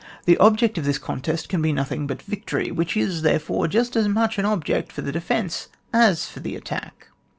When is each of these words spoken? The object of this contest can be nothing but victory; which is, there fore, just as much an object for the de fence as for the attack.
The 0.25 0.35
object 0.39 0.79
of 0.79 0.83
this 0.83 0.97
contest 0.97 1.47
can 1.47 1.61
be 1.61 1.71
nothing 1.71 2.07
but 2.07 2.23
victory; 2.23 2.71
which 2.71 2.97
is, 2.97 3.21
there 3.21 3.37
fore, 3.37 3.67
just 3.67 3.95
as 3.95 4.07
much 4.07 4.39
an 4.39 4.45
object 4.45 4.91
for 4.91 5.03
the 5.03 5.11
de 5.11 5.21
fence 5.21 5.67
as 5.93 6.25
for 6.27 6.39
the 6.39 6.55
attack. 6.55 7.09